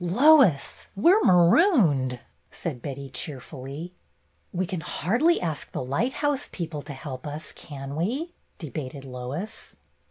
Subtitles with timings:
[0.03, 2.19] "Lois, we're marooned!"
[2.49, 3.93] said Betty, cheerfully.
[4.51, 9.75] "We can hardly ask the lighthouse people to help us, can we?" debated Lois.